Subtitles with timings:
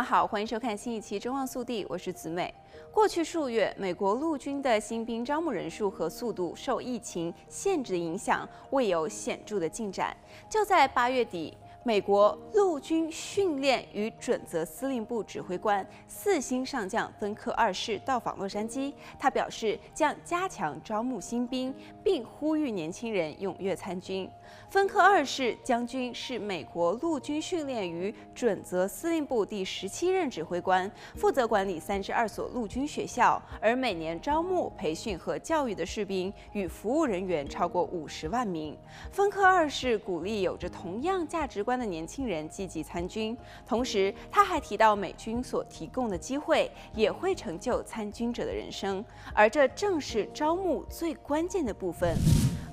[0.00, 2.54] 们好，欢迎收看新一期《中望速递》，我是子美。
[2.90, 10.16] 过去数月，美国陆军的新兵招募人数和速度受疫情限制的影响，未有显著的进展。
[10.48, 11.54] 就在八月底。
[11.82, 24.28] 美国陆军训练与准则司令部指挥官四星上将芬克二世到访洛杉矶，他表示将加强招募新兵，并呼吁年轻人踊跃参军。
[24.68, 38.76] 芬克二世将军是美国陆军训练与准则司令部第十七任指挥官，负责管理三十二所陆军学校，而每年招募、培训和教育的士兵与服务人员超过五十万名。
[39.10, 41.69] 芬克二世鼓励有着同样价值观。
[41.70, 52.16] 关的年轻人积极参军，同时他还提到美军所提供的机会也会成就参军者的人生，而这正是招募最关键的部分。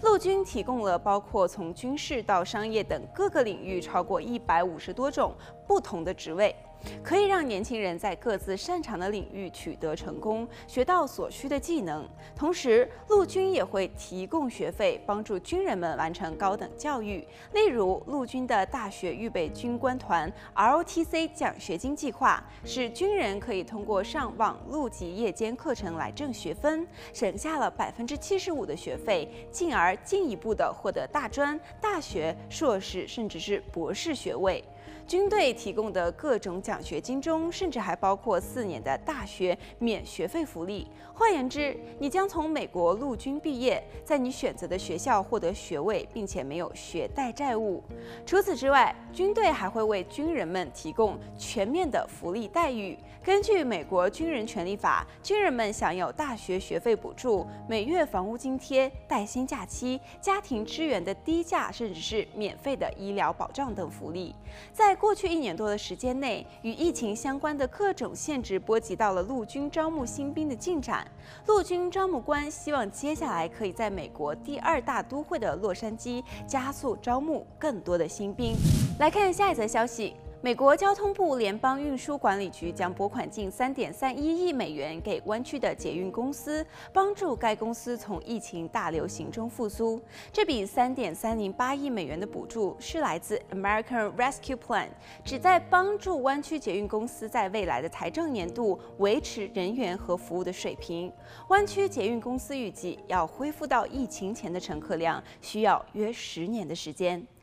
[0.02, 5.32] 陆军提供了包括从军事到商业等各个领域超过一百五十多种
[5.68, 6.56] 不同的职位。
[7.04, 12.08] 可以让年轻人在各自擅长的领域取得成功，学到所需的技能。
[12.36, 17.26] 同时，陆军也会提供学费，帮助军人们完成高等教育。
[17.54, 34.64] 例如，陆军的大学预备军官团 （ROTC） 奖学金计划，使军人可以通过上网路及夜间课程来挣学分，省下了百分之七十五的学费，进而进一步的获得大专、大学、硕士，甚至是博士学位。
[35.06, 40.88] 军队提供的各种奖学金中，甚至还包括四年的大学免学费福利。
[41.14, 47.84] 换言之，你将从美国陆军毕业，在你选择的学校获得学位，并且没有学贷债务。
[48.26, 52.98] 除此之外，军队还会为军人们提供全面的福利待遇。
[53.24, 64.34] 根据美国军人权利法，军人们享有大学学费补助、每月房屋津贴、带薪假期、家庭支援的低价甚至是免费的医疗保障等福利。
[64.78, 71.10] 在过去一年多的时间内，与疫情相关的各种限制波及到了陆军招募新兵的进展。
[71.48, 78.56] 陆军招募官希望接下来可以在美国第二大都会的洛杉矶加速招募更多的新兵。
[79.00, 80.14] 来看下一则消息。
[80.40, 90.00] 美国交通部联邦运输管理局将拨款近三点三一亿美元给湾区的捷运公司，帮助该公司从疫情大流行中复苏。
[90.32, 94.90] 这笔三点三零八亿美元的补助是来自 American Rescue Plan，
[95.26, 101.12] 旨在帮助湾区捷运公司在未来的财政年度维持人员和服务的水平。
[101.50, 107.26] 湾区捷运公司预计要恢复到疫情前的乘客量，需要约十年的时间。